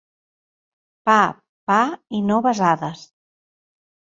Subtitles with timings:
[1.09, 1.17] Pa,
[1.73, 1.77] pa,
[2.21, 3.05] i no besades.